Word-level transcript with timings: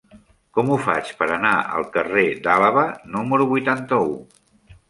Com 0.57 0.71
ho 0.71 0.77
faig 0.85 1.11
per 1.19 1.27
anar 1.35 1.51
al 1.81 1.85
carrer 1.97 2.25
d'Àlaba 2.47 2.89
número 3.17 3.49
vuitanta-u? 3.55 4.19